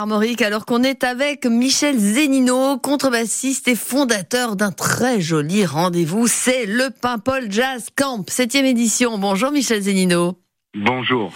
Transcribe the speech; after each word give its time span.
Armorique, 0.00 0.42
alors 0.42 0.64
qu'on 0.64 0.84
est 0.84 1.02
avec 1.02 1.44
Michel 1.44 1.98
Zenino, 1.98 2.78
contrebassiste 2.78 3.66
et 3.66 3.74
fondateur 3.74 4.54
d'un 4.54 4.70
très 4.70 5.20
joli 5.20 5.66
rendez-vous, 5.66 6.28
c'est 6.28 6.66
le 6.66 6.90
Paimpol 7.02 7.50
Jazz 7.50 7.88
Camp, 7.96 8.24
septième 8.30 8.64
édition. 8.64 9.18
Bonjour 9.18 9.50
Michel 9.50 9.82
Zenino. 9.82 10.38
Bonjour. 10.76 11.32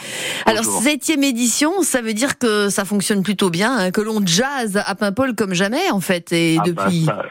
Alors 0.47 0.63
septième 0.65 1.25
édition, 1.25 1.83
ça 1.83 2.03
veut 2.03 2.15
dire 2.15 2.39
que 2.39 2.69
ça 2.69 2.85
fonctionne 2.85 3.25
plutôt 3.25 3.51
bien, 3.51 3.77
hein, 3.77 3.91
que 3.91 4.01
l'on 4.01 4.25
jazz 4.25 4.81
à 4.87 4.95
Paimpol 4.95 5.35
comme 5.35 5.55
jamais 5.55 5.91
en 5.91 5.99
fait, 5.99 6.33
et 6.33 6.55
Ah 6.61 6.63
bah, 6.63 6.85
depuis. 6.85 7.05
ça- 7.05 7.23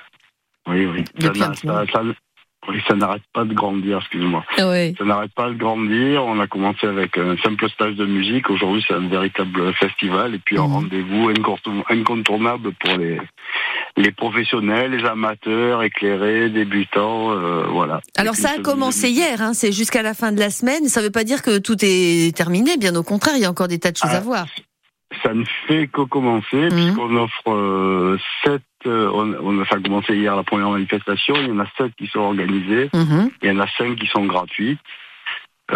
Oui, 0.68 0.86
oui. 0.86 1.05
Depuis 1.18 1.39
ça- 1.39 1.54
ça- 1.93 2.02
oui, 2.68 2.78
ça 2.88 2.96
n'arrête 2.96 3.23
pas 3.34 3.43
de 3.43 3.54
grandir, 3.54 3.98
excusez-moi. 4.00 4.44
Oui. 4.59 4.96
Ça 4.98 5.04
n'arrête 5.05 5.34
pas 5.34 5.50
de 5.50 5.55
grandir. 5.55 6.23
On 6.25 6.39
a 6.39 6.48
commencé 6.48 6.86
avec 6.86 7.18
un 7.18 7.36
simple 7.38 7.70
stage 7.70 7.95
de 7.95 8.05
musique. 8.05 8.50
Aujourd'hui, 8.50 8.84
c'est 8.88 8.94
un 8.94 9.07
véritable 9.07 9.73
festival 9.73 10.36
et 10.36 10.39
puis 10.39 10.57
un 10.57 10.68
Mhm. 10.68 10.73
rendez-vous 10.73 11.30
incontour- 11.30 11.86
incontournable 11.89 12.71
pour 12.80 12.98
les 12.98 13.20
les 13.98 14.12
professionnels, 14.12 14.91
les 14.91 15.05
amateurs, 15.05 15.84
éclairés, 15.84 16.49
débutants, 16.49 17.32
euh, 17.32 17.66
voilà. 17.68 17.99
Alors 18.16 18.35
ça 18.35 18.52
a 18.58 18.62
commencé 18.62 19.09
hier, 19.09 19.41
hein, 19.41 19.54
c'est 19.54 19.73
jusqu'à 19.73 20.02
la 20.02 20.13
fin 20.13 20.32
de 20.32 20.40
la 20.40 20.49
semaine. 20.49 20.88
Ça 20.88 21.02
veut 21.02 21.12
pas 21.12 21.26
dire 21.26 21.41
que 21.41 21.57
tout 21.57 21.76
est 21.82 22.34
terminé, 22.35 22.77
bien 22.77 22.96
au 22.96 23.04
contraire, 23.04 23.34
il 23.35 23.41
y 23.41 23.46
a 23.46 23.49
encore 23.49 23.68
des 23.68 23.80
tas 23.80 23.91
de 23.91 23.98
choses 23.98 24.09
Ah, 24.13 24.18
à 24.18 24.21
voir. 24.21 24.46
Ça 25.23 25.33
ne 25.33 25.43
fait 25.67 25.88
que 25.88 26.01
commencer 26.01 26.55
Mhm. 26.57 26.70
puisqu'on 26.70 27.15
offre 27.17 27.51
euh, 27.51 28.17
sept. 28.43 28.61
euh, 28.88 29.09
on, 29.13 29.34
on 29.43 29.61
a 29.61 29.65
ça 29.65 29.75
a 29.75 29.79
commencé 29.79 30.15
hier 30.15 30.35
la 30.35 30.43
première 30.43 30.70
manifestation. 30.70 31.35
Il 31.35 31.47
y 31.49 31.51
en 31.51 31.59
a 31.59 31.67
sept 31.77 31.93
qui 31.97 32.07
sont 32.07 32.20
organisées. 32.21 32.89
Mhm. 32.93 33.29
Il 33.41 33.49
y 33.49 33.51
en 33.51 33.59
a 33.59 33.67
cinq 33.77 33.95
qui 33.97 34.07
sont 34.07 34.25
gratuites. 34.25 34.79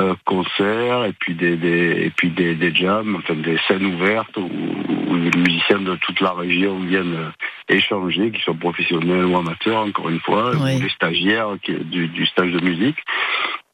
Euh, 0.02 0.14
concerts 0.26 1.06
et 1.06 1.14
puis 1.14 1.36
des, 1.36 1.56
des 1.56 2.06
et 2.08 2.10
puis 2.10 2.30
des, 2.30 2.54
des 2.56 2.76
jams, 2.76 3.16
enfin 3.16 3.34
des 3.36 3.58
scènes 3.66 3.86
ouvertes 3.86 4.36
où, 4.36 4.42
où 5.08 5.16
les 5.16 5.32
musiciens 5.40 5.80
de 5.80 5.96
toute 6.02 6.20
la 6.20 6.34
région 6.34 6.80
viennent 6.80 7.16
euh, 7.16 7.30
échanger, 7.74 8.30
qu'ils 8.32 8.42
soient 8.42 8.56
professionnels 8.56 9.24
ou 9.24 9.38
amateurs, 9.38 9.86
encore 9.88 10.10
une 10.10 10.20
fois, 10.20 10.52
Oui. 10.56 10.76
ou 10.76 10.80
des 10.82 10.90
stagiaires 10.90 11.56
qui, 11.64 11.76
du, 11.76 12.10
du 12.10 12.26
stage 12.26 12.52
de 12.52 12.60
musique. 12.60 12.98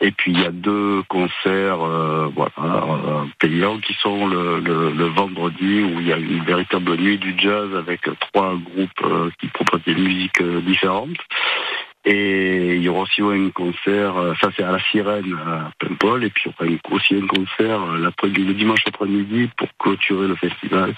Et 0.02 0.12
puis 0.12 0.32
il 0.32 0.42
y 0.42 0.46
a 0.46 0.52
deux 0.52 1.04
concerts 1.08 1.82
euh, 1.82 2.28
voilà, 2.36 2.52
euh, 2.58 3.24
payants 3.40 3.78
qui 3.78 3.94
sont 4.02 4.28
le, 4.28 4.60
le, 4.60 4.92
le 4.92 5.06
vendredi 5.06 5.84
où 5.84 6.00
il 6.00 6.08
y 6.08 6.14
a 6.14 6.18
une 6.18 6.44
véritable 6.44 6.96
nuit 6.96 7.20
du 7.20 7.36
jazz 7.38 7.70
avec 7.76 8.02
trois 8.20 8.56
groupes 8.56 8.90
euh, 9.04 9.30
qui 9.40 9.48
proposent 9.48 9.84
des 9.86 9.96
musiques 9.96 10.42
différentes. 10.66 11.20
Et 12.04 12.78
il 12.78 12.82
y 12.82 12.90
aura 12.90 13.02
aussi 13.02 13.22
un 13.22 13.52
concert, 13.52 14.16
ça 14.42 14.50
c'est 14.56 14.64
à 14.64 14.72
la 14.72 14.80
Sirène 14.86 15.38
à 15.46 15.70
Paimpol, 15.78 16.24
et 16.24 16.32
puis 16.32 16.50
il 16.62 16.72
y 16.72 16.74
aura 16.74 16.96
aussi 16.96 17.16
un 17.16 17.28
concert 17.28 17.80
le 17.86 18.54
dimanche 18.54 18.82
après-midi 18.88 19.52
pour 19.56 19.68
clôturer 19.78 20.28
le 20.28 20.36
festival 20.36 20.96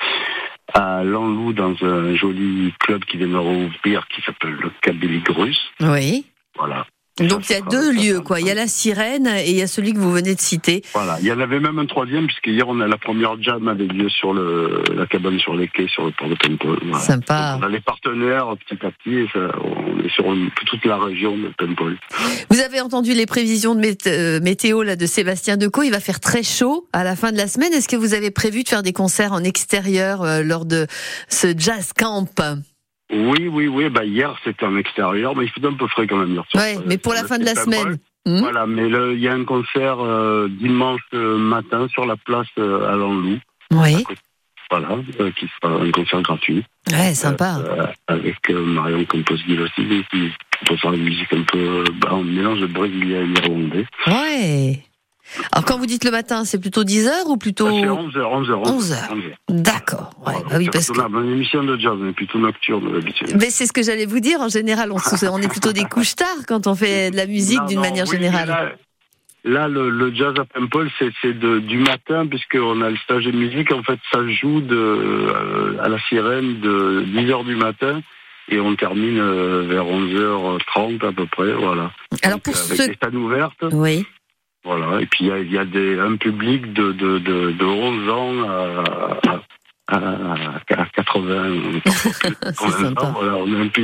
à 0.74 1.04
Lanlou 1.04 1.52
dans 1.52 1.76
un 1.84 2.16
joli 2.16 2.74
club 2.80 3.04
qui 3.04 3.18
vient 3.18 3.28
de 3.28 3.36
rouvrir 3.36 4.08
qui 4.08 4.22
s'appelle 4.22 4.56
le 4.62 4.72
Kabylie 4.82 5.20
Grus. 5.20 5.60
Oui. 5.82 6.26
Voilà. 6.56 6.86
Donc 7.20 7.48
il 7.50 7.54
y 7.54 7.56
a 7.56 7.62
deux 7.62 7.92
lieux, 7.92 8.22
quoi. 8.22 8.40
Il 8.40 8.48
y 8.48 8.50
a 8.50 8.56
la 8.56 8.68
sirène 8.68 9.28
et 9.28 9.52
il 9.52 9.56
y 9.56 9.62
a 9.62 9.68
celui 9.68 9.94
que 9.94 10.00
vous 10.00 10.12
venez 10.12 10.34
de 10.34 10.42
citer. 10.42 10.82
Voilà. 10.94 11.18
Il 11.22 11.28
y 11.28 11.32
en 11.32 11.40
avait 11.40 11.60
même 11.60 11.78
un 11.78 11.86
troisième 11.86 12.26
puisque 12.26 12.48
hier 12.48 12.68
on 12.68 12.80
a 12.80 12.88
la 12.88 12.98
première 12.98 13.40
jam 13.42 13.68
avait 13.68 13.86
lieu 13.86 14.10
sur 14.10 14.34
le 14.34 14.84
la 14.96 15.06
cabane 15.06 15.38
sur 15.40 15.56
les 15.56 15.68
quais 15.68 15.88
sur 15.88 16.06
le 16.06 16.12
port 16.12 16.28
de 16.28 16.36
Paimpol. 16.36 16.80
Voilà. 16.82 17.04
Sympa. 17.04 17.54
Donc, 17.54 17.64
on 17.64 17.68
a 17.68 17.70
les 17.70 17.82
partenaires 17.82 18.48
petit 18.68 18.84
à 18.84 18.90
petit 18.90 19.16
et 19.16 19.28
ça, 19.32 19.40
on 19.64 20.04
est 20.04 20.10
sur 20.10 20.26
toute 20.66 20.86
la 20.86 20.98
région 20.98 21.38
de 21.38 21.50
Paimpol. 21.56 21.98
Vous 22.50 22.60
avez 22.62 22.82
entendu 22.82 23.14
les 23.14 23.28
prévisions 23.28 23.76
de 23.76 23.94
euh, 24.08 24.40
météo 24.42 24.82
là 24.82 24.96
de 24.96 25.06
Sébastien 25.06 25.58
Decaux. 25.58 25.84
Il 25.84 25.92
va 25.92 26.00
faire 26.00 26.20
très 26.20 26.42
chaud 26.42 26.88
à 26.94 27.04
la 27.04 27.16
fin 27.16 27.32
de 27.32 27.38
la 27.38 27.48
semaine. 27.48 27.74
Est-ce 27.74 27.88
que 27.88 27.96
vous 27.96 28.16
avez 28.16 28.32
prévu 28.32 28.64
de 28.64 28.70
faire 28.70 28.82
des 28.82 28.94
concerts 28.94 29.34
en 29.34 29.44
extérieur 29.44 30.24
euh, 30.24 30.42
lors 30.42 30.66
de 30.66 30.88
ce 31.30 31.54
jazz 31.56 31.92
camp? 31.96 32.24
Oui, 33.12 33.48
oui, 33.48 33.68
oui. 33.68 33.90
Bah 33.90 34.06
hier 34.06 34.36
c'était 34.44 34.66
en 34.66 34.78
extérieur, 34.78 35.36
mais 35.36 35.46
il 35.46 35.50
fait 35.50 35.66
un 35.66 35.74
peu 35.74 35.88
frais 35.88 36.08
quand 36.08 36.18
même 36.18 36.32
hier. 36.32 36.44
Ouais, 36.56 36.78
mais 36.86 36.98
pour 36.98 37.14
la 37.14 37.22
le 37.22 37.28
fin 37.28 37.38
de 37.38 37.46
la 37.46 37.56
semaine. 37.56 37.98
Hmm 38.26 38.40
Voilà, 38.40 38.66
mais 38.66 38.88
le- 38.88 39.14
il 39.14 39.20
y 39.20 39.28
a 39.28 39.34
un 39.34 39.44
concert 39.44 40.00
euh, 40.00 40.48
dimanche 40.50 41.02
euh, 41.14 41.38
matin 41.38 41.88
sur 41.90 42.06
la 42.06 42.16
place 42.16 42.48
euh, 42.58 42.90
à 42.92 42.96
Lanlou. 42.96 43.38
Oui. 43.72 44.04
Voilà, 44.72 44.98
euh, 45.20 45.30
qui 45.32 45.48
sera 45.62 45.74
un 45.76 45.92
concert 45.92 46.22
gratuit. 46.22 46.64
Ouais, 46.92 47.14
sympa. 47.14 47.58
Euh, 47.60 47.86
avec 48.08 48.38
euh, 48.50 48.64
Marion 48.66 49.04
Composville 49.06 49.62
aussi, 49.62 50.04
qui 50.10 50.32
proposera 50.66 50.96
une 50.96 51.04
musique 51.04 51.32
un 51.34 51.44
peu 51.44 51.58
euh, 51.60 51.84
bah, 52.02 52.10
un 52.14 52.24
mélange 52.24 52.62
de 52.62 52.66
brésilien 52.68 53.22
et 53.24 53.40
irlandais. 53.42 53.86
Ouais. 54.08 54.80
Alors 55.52 55.66
quand 55.66 55.78
vous 55.78 55.86
dites 55.86 56.04
le 56.04 56.12
matin, 56.12 56.46
c'est 56.46 56.60
plutôt 56.60 56.84
10h 56.84 57.28
ou 57.28 57.38
plutôt 57.38 57.68
Ah, 57.68 57.72
C'est 57.72 58.20
11h, 58.20 58.46
11h. 58.46 58.64
11h. 58.66 58.98
D'accord. 59.50 60.12
Ouais, 60.26 60.34
bah 60.50 60.56
oui, 60.58 60.70
parce 60.72 60.90
que 60.90 61.00
Une 61.00 61.32
émission 61.32 61.64
de 61.64 61.78
jazz, 61.78 61.98
mais 62.00 62.14
plutôt 62.14 62.40
nocturne 62.40 62.92
d'habitude. 62.92 63.36
mais 63.40 63.50
c'est 63.50 63.66
ce 63.66 63.74
que 63.74 63.84
j'allais 63.84 64.06
vous 64.06 64.20
dire. 64.20 64.42
En 64.42 64.50
général, 64.50 64.92
on, 64.92 65.38
est 65.42 65.48
plutôt 65.48 65.74
des 65.74 65.86
couches 65.86 66.16
tard 66.16 66.28
quand 66.48 66.68
on 66.68 66.76
fait 66.76 67.12
de 67.12 67.18
la 67.18 67.26
musique 67.26 67.64
d'une 67.66 67.80
manière 67.80 68.06
oui, 68.06 68.18
générale. 68.18 68.48
Là, 68.48 68.72
là, 69.44 69.68
le, 69.68 69.90
le 69.90 70.14
jazz 70.14 70.34
à 70.40 70.46
Paimpol, 70.46 70.90
c'est 71.00 71.34
du 71.34 71.78
matin, 71.80 72.28
puisqu'on 72.28 72.82
a 72.82 72.90
le 72.90 72.98
stage 72.98 73.26
de 73.26 73.32
musique. 73.32 73.72
En 73.74 73.84
fait, 73.84 74.00
ça 74.12 74.20
joue 74.28 74.62
de, 74.62 74.76
euh, 74.76 75.78
à 75.84 75.90
la 75.90 76.00
sirène 76.08 76.60
de 76.60 77.06
10h 77.08 77.46
du 77.46 77.56
matin. 77.56 78.02
Et 78.50 78.60
on 78.60 78.76
termine 78.76 79.20
euh, 79.20 79.66
vers 79.70 79.86
11h30 79.86 81.08
à 81.08 81.12
peu 81.14 81.26
près, 81.28 81.54
voilà. 81.54 81.92
Alors 82.24 82.38
Donc, 82.38 82.44
pour 82.44 82.56
avec 82.58 82.78
ceux, 82.78 82.88
des 82.90 82.98
scènes 83.02 83.16
ouvertes, 83.16 83.64
oui, 83.72 84.06
voilà. 84.64 85.02
Et 85.02 85.06
puis 85.06 85.26
il 85.26 85.48
y 85.52 85.54
y 85.54 85.58
a 85.58 85.66
des, 85.66 86.00
un 86.00 86.16
public 86.18 86.74
de, 86.74 86.92
de, 86.92 87.20
de, 87.20 87.52
de 87.52 87.66
11 87.66 88.10
ans 88.10 88.50
à, 88.50 88.84
à, 89.88 89.98
à, 89.98 90.82
à 90.82 90.86
80. 90.86 91.54
c'est 91.86 92.70
sympa. 92.72 93.14
Voilà, 93.16 93.38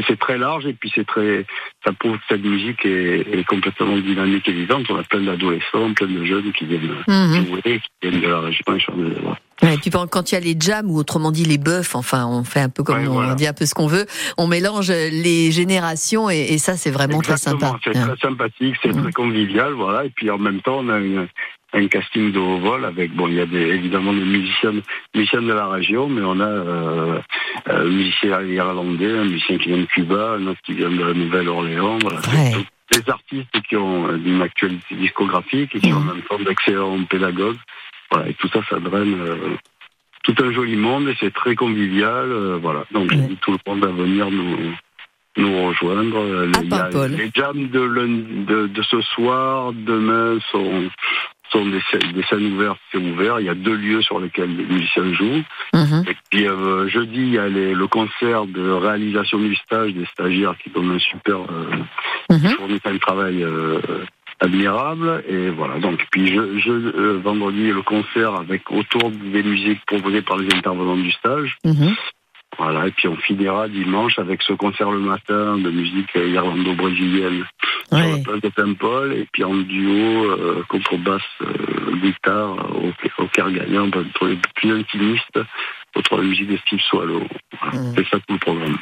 c'est 0.08 0.20
très 0.20 0.38
large 0.38 0.66
et 0.66 0.74
puis 0.74 0.92
c'est 0.96 1.06
très, 1.06 1.46
ça 1.84 1.92
prouve 1.94 2.18
que 2.18 2.24
cette 2.30 2.44
musique 2.44 2.86
est, 2.86 3.28
est 3.32 3.44
complètement 3.46 3.98
dynamique 3.98 4.48
et 4.48 4.54
vivante. 4.54 4.86
On 4.90 4.98
a 4.98 5.04
plein 5.04 5.22
d'adolescents, 5.22 5.94
plein 5.94 6.08
de 6.08 6.24
jeunes 6.26 6.52
qui 6.54 6.66
viennent 6.66 6.96
Mhm. 7.08 7.46
jouer, 7.48 7.62
qui 7.64 7.82
viennent 8.10 8.22
de 8.22 8.28
la 8.28 8.40
région 8.40 8.64
et 8.76 8.80
chanter. 8.80 9.16
Ouais, 9.62 9.75
et 9.75 9.78
puis 9.78 9.90
quand 9.90 10.31
il 10.31 10.36
y 10.36 10.38
a 10.38 10.42
les 10.42 10.56
jams 10.59 10.90
ou 10.90 10.97
autrement 10.97 11.31
dit 11.31 11.44
les 11.46 11.58
bœufs, 11.58 11.96
enfin 11.96 12.25
on 12.28 12.44
fait 12.44 12.62
un 12.62 12.70
peu 12.70 12.84
comme 12.84 13.00
Ouais, 13.00 13.08
on 13.08 13.14
voilà. 13.14 13.36
dit 13.36 13.46
un 13.47 13.53
peu 13.53 13.66
ce 13.66 13.74
qu'on 13.74 13.88
veut, 13.88 14.06
on 14.38 14.47
mélange 14.47 14.90
les 14.90 15.52
générations 15.52 16.30
et, 16.30 16.38
et 16.53 16.58
ça 16.58 16.78
c'est 16.78 16.92
vraiment 16.92 17.20
très 17.22 17.38
sympa. 17.38 17.78
C'est 17.84 17.92
très 17.92 18.18
sympathique, 18.22 18.75
c'est 18.81 18.94
Mhm. 18.96 19.03
très 19.03 19.12
convivial, 19.12 19.74
voilà. 19.74 20.06
Et 20.06 20.09
puis 20.09 20.30
en 20.31 20.38
même 20.38 20.62
temps, 20.62 20.78
on 20.80 20.90
a 20.90 20.98
une- 21.00 21.28
un 21.72 21.88
casting 21.88 22.31
de 22.31 22.40
haut 22.40 22.58
vol 22.58 22.84
avec, 22.84 23.14
bon, 23.16 23.28
il 23.28 23.36
y 23.36 23.40
a 23.42 23.46
des, 23.46 23.59
évidemment 23.62 24.12
des 24.14 24.22
musiciens, 24.22 24.74
musiciens 25.14 25.42
de 25.44 25.53
la 25.53 25.68
région, 25.68 26.08
mais 26.09 26.22
on 26.24 26.40
a 26.40 26.44
euh, 26.48 27.19
un 27.68 27.84
musicien 27.84 28.42
irlandais, 28.42 29.12
un 29.12 29.25
musicien 29.25 29.58
qui 29.59 29.68
vient 29.69 29.78
de 29.78 29.86
Cuba, 29.86 30.38
un 30.40 30.48
autre 30.48 30.59
qui 30.66 30.74
vient 30.74 30.90
de 30.90 31.03
la 31.03 31.14
Nouvelle-Orléans, 31.14 32.00
voilà. 32.02 32.22
Des 32.92 33.08
artistes 33.08 33.62
qui 33.69 33.75
ont 33.75 34.08
euh, 34.08 34.18
une 34.25 34.42
actualité 34.42 34.96
discographique 34.96 35.75
et 35.75 35.80
qui 35.80 35.94
ont 35.94 35.98
en 35.98 36.02
même 36.02 36.22
temps 36.28 36.40
d'excellents 36.40 37.03
pédagogues. 37.03 37.58
Voilà, 38.12 38.30
et 38.30 38.34
tout 38.36 38.47
ça, 38.50 38.59
ça 38.70 38.80
draine 38.80 39.16
euh, 39.20 39.36
tout 40.24 40.36
un 40.44 40.52
joli 40.52 40.75
monde 40.75 41.08
et 41.09 41.16
c'est 41.20 41.34
très 41.34 41.56
convivial, 41.56 42.31
euh, 42.31 42.58
voilà. 42.62 42.86
Donc 42.92 43.12
tout 43.42 43.52
le 43.52 43.58
monde 43.72 43.84
à 43.86 43.88
venir 43.92 44.30
nous 44.31 44.58
nous 45.38 45.68
rejoindre. 45.68 46.18
Euh, 46.18 46.52
il 46.64 46.69
y 46.69 46.74
a- 46.74 46.90
les 47.18 47.31
jams 47.34 47.68
de, 47.69 47.80
lundi- 47.81 48.46
de, 48.46 48.68
de 48.68 48.81
ce 48.81 49.00
soir, 49.02 49.72
demain, 49.74 50.38
sont, 50.52 50.90
sont 51.52 51.66
des, 51.68 51.80
scènes- 51.90 52.12
des 52.14 52.24
scènes 52.24 52.52
ouvertes, 52.53 52.80
c'est 52.92 52.98
ouvert. 52.98 53.40
Il 53.40 53.46
y 53.46 53.50
a 53.50 53.53
deux 53.56 53.75
lieux 53.75 54.02
sur 54.02 54.19
lesquels 54.19 54.53
les 54.58 54.66
musiciens 54.66 55.14
jouent. 55.14 55.44
Mhm. 55.74 56.03
Et 56.09 56.16
puis 56.30 56.48
euh, 56.48 56.88
jeudi, 56.90 57.19
il 57.22 57.30
y 57.34 57.38
a 57.38 57.48
les- 57.48 57.74
le 57.74 57.88
concert 57.88 58.48
de 58.48 58.69
réalisation 58.69 59.38
du 59.40 59.56
stage 59.56 59.94
des 59.94 60.06
stagiaires 60.08 60.56
qui 60.62 60.72
donnent 60.72 60.92
un 60.92 61.00
super 61.00 61.38
fournissent 62.58 62.86
un 62.86 62.98
travail 62.98 63.44
euh, 63.44 63.80
admirable. 64.40 65.24
Et 65.28 65.50
voilà. 65.50 65.80
Donc 65.80 66.06
puis 66.12 66.28
je, 66.28 66.60
je, 66.60 66.72
euh, 66.72 67.20
vendredi, 67.24 67.72
le 67.72 67.82
concert 67.82 68.36
avec 68.36 68.70
autour 68.72 69.12
des 69.12 69.44
musiques 69.44 69.86
proposées 69.86 70.22
par 70.22 70.38
les 70.38 70.54
intervenants 70.54 70.98
du 70.98 71.12
stage. 71.12 71.58
Mhm. 71.64 71.96
Voilà, 72.58 72.88
et 72.88 72.92
puis 72.92 73.08
on 73.08 73.16
finira 73.16 73.69
dimanche 73.69 74.18
avec 74.18 74.42
ce 74.42 74.54
concert 74.54 74.92
le 74.92 75.00
matin 75.00 75.58
de 75.58 75.69
musique 75.69 76.13
irlando-brésilienne 76.16 77.46
sur 77.88 77.98
la 77.98 78.18
place 78.18 78.42
de 78.42 78.50
Paimpol, 78.50 79.13
et 79.13 79.28
puis 79.31 79.44
en 79.44 79.54
duo, 79.56 80.25
euh, 80.25 80.63
contrebasse, 80.68 81.22
euh, 81.42 81.96
guitare, 82.02 82.56
au, 82.75 82.92
au 83.24 83.28
cœur 83.28 83.52
gagnant, 83.52 83.90
pour 83.90 84.28
les 84.28 84.38
plus 84.56 84.72
intimistes, 84.74 85.40
la 86.18 86.24
musique 86.24 86.48
de 86.50 86.57
Steve 86.66 86.80
Swallow. 86.90 87.19
Voilà, 87.19 87.80
Mm. 87.80 87.94
C'est 87.98 88.04
ça 88.10 88.18
tout 88.25 88.34
le 88.34 88.40
programme. 88.40 88.78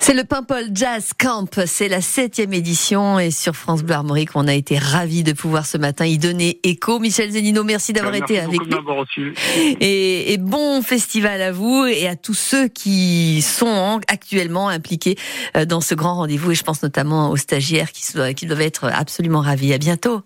C'est 0.00 0.14
le 0.14 0.24
Paimpol 0.24 0.64
Jazz 0.72 1.12
Camp, 1.18 1.46
c'est 1.66 1.88
la 1.88 2.00
septième 2.00 2.52
édition 2.52 3.18
et 3.18 3.30
sur 3.30 3.54
France 3.54 3.82
Bleu 3.82 3.94
Armorique, 3.94 4.30
on 4.34 4.48
a 4.48 4.54
été 4.54 4.76
ravis 4.78 5.22
de 5.22 5.32
pouvoir 5.32 5.66
ce 5.66 5.78
matin 5.78 6.04
y 6.06 6.18
donner 6.18 6.58
écho. 6.62 6.98
Michel 6.98 7.30
Zenino, 7.30 7.64
merci 7.64 7.92
d'avoir 7.92 8.12
Merci 8.12 8.32
été 8.34 8.40
avec 8.42 8.60
nous. 8.66 8.94
reçu. 8.94 9.34
Et, 9.80 10.32
et 10.32 10.38
bon 10.38 10.82
festival 10.82 11.40
à 11.42 11.52
vous 11.52 11.84
et 11.86 12.06
à 12.08 12.16
tous 12.16 12.34
ceux 12.34 12.68
qui 12.68 13.40
sont 13.42 13.66
en- 13.66 14.00
actuellement 14.08 14.68
impliqués 14.68 15.16
euh, 15.56 15.64
dans 15.64 15.80
ce 15.80 15.94
grand 15.94 16.14
rendez-vous. 16.16 16.52
Et 16.52 16.54
je 16.54 16.64
pense 16.64 16.82
notamment 16.82 17.30
aux 17.30 17.36
stagiaires 17.36 17.92
qui, 17.92 18.02
qui 18.34 18.46
doivent 18.46 18.60
être 18.62 18.84
absolument 18.92 19.40
ravis. 19.40 19.72
À 19.72 19.78
bientôt. 19.78 20.22